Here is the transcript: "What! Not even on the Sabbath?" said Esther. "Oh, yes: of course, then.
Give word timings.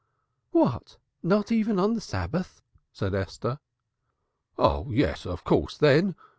"What! 0.49 0.97
Not 1.21 1.51
even 1.51 1.77
on 1.77 1.93
the 1.93 2.01
Sabbath?" 2.01 2.63
said 2.91 3.13
Esther. 3.13 3.59
"Oh, 4.57 4.89
yes: 4.89 5.27
of 5.27 5.43
course, 5.43 5.77
then. 5.77 6.15